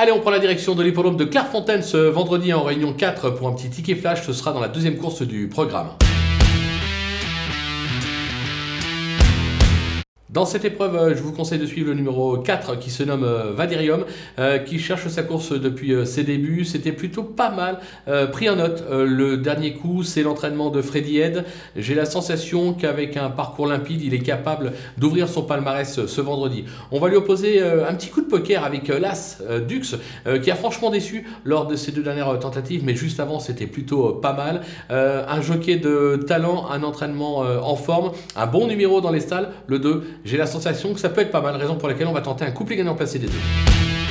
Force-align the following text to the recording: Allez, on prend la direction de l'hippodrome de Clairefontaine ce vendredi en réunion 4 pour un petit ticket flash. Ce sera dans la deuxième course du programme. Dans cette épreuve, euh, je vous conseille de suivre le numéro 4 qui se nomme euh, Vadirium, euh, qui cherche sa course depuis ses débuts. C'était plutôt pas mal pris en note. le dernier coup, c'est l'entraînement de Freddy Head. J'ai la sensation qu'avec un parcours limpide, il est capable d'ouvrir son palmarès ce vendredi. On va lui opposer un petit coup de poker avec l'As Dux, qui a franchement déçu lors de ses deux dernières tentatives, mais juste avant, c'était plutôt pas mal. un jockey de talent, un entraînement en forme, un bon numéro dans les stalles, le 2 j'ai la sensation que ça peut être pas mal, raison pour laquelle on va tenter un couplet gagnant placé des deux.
Allez, 0.00 0.12
on 0.12 0.20
prend 0.20 0.30
la 0.30 0.38
direction 0.38 0.76
de 0.76 0.84
l'hippodrome 0.84 1.16
de 1.16 1.24
Clairefontaine 1.24 1.82
ce 1.82 1.96
vendredi 1.96 2.52
en 2.52 2.62
réunion 2.62 2.92
4 2.92 3.30
pour 3.30 3.48
un 3.48 3.52
petit 3.52 3.68
ticket 3.68 3.96
flash. 3.96 4.24
Ce 4.24 4.32
sera 4.32 4.52
dans 4.52 4.60
la 4.60 4.68
deuxième 4.68 4.96
course 4.96 5.22
du 5.22 5.48
programme. 5.48 5.88
Dans 10.38 10.46
cette 10.46 10.64
épreuve, 10.64 10.94
euh, 10.94 11.16
je 11.16 11.20
vous 11.20 11.32
conseille 11.32 11.58
de 11.58 11.66
suivre 11.66 11.88
le 11.88 11.94
numéro 11.94 12.36
4 12.36 12.78
qui 12.78 12.90
se 12.90 13.02
nomme 13.02 13.24
euh, 13.24 13.50
Vadirium, 13.56 14.04
euh, 14.38 14.58
qui 14.58 14.78
cherche 14.78 15.08
sa 15.08 15.24
course 15.24 15.50
depuis 15.50 15.92
ses 16.06 16.22
débuts. 16.22 16.64
C'était 16.64 16.92
plutôt 16.92 17.24
pas 17.24 17.50
mal 17.50 17.80
pris 18.30 18.48
en 18.48 18.56
note. 18.56 18.84
le 18.88 19.36
dernier 19.36 19.74
coup, 19.74 20.04
c'est 20.04 20.22
l'entraînement 20.22 20.70
de 20.70 20.80
Freddy 20.80 21.18
Head. 21.18 21.44
J'ai 21.76 21.94
la 21.94 22.04
sensation 22.04 22.72
qu'avec 22.72 23.16
un 23.16 23.30
parcours 23.30 23.66
limpide, 23.66 24.00
il 24.02 24.14
est 24.14 24.20
capable 24.20 24.72
d'ouvrir 24.96 25.28
son 25.28 25.42
palmarès 25.42 26.06
ce 26.06 26.20
vendredi. 26.20 26.64
On 26.92 27.00
va 27.00 27.08
lui 27.08 27.16
opposer 27.16 27.60
un 27.60 27.94
petit 27.94 28.10
coup 28.10 28.20
de 28.20 28.26
poker 28.26 28.64
avec 28.64 28.88
l'As 28.88 29.42
Dux, 29.66 29.96
qui 30.42 30.50
a 30.50 30.54
franchement 30.54 30.90
déçu 30.90 31.26
lors 31.44 31.66
de 31.66 31.74
ses 31.74 31.92
deux 31.92 32.02
dernières 32.02 32.38
tentatives, 32.38 32.84
mais 32.84 32.94
juste 32.94 33.18
avant, 33.20 33.40
c'était 33.40 33.66
plutôt 33.66 34.14
pas 34.14 34.32
mal. 34.32 34.62
un 34.90 35.40
jockey 35.40 35.76
de 35.76 36.22
talent, 36.26 36.68
un 36.70 36.82
entraînement 36.82 37.38
en 37.38 37.76
forme, 37.76 38.12
un 38.36 38.46
bon 38.46 38.66
numéro 38.66 39.00
dans 39.00 39.10
les 39.10 39.20
stalles, 39.20 39.50
le 39.66 39.78
2 39.78 40.04
j'ai 40.28 40.36
la 40.36 40.46
sensation 40.46 40.92
que 40.92 41.00
ça 41.00 41.08
peut 41.08 41.22
être 41.22 41.30
pas 41.30 41.40
mal, 41.40 41.56
raison 41.56 41.76
pour 41.76 41.88
laquelle 41.88 42.06
on 42.06 42.12
va 42.12 42.20
tenter 42.20 42.44
un 42.44 42.50
couplet 42.50 42.76
gagnant 42.76 42.94
placé 42.94 43.18
des 43.18 43.28
deux. 43.28 44.07